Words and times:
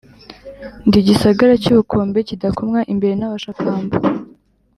ndi 0.87 0.97
igisagara 1.01 1.53
cy'ubukombe 1.63 2.17
kidakomwa 2.27 2.79
imbere 2.93 3.13
n'abashakamba. 3.17 3.95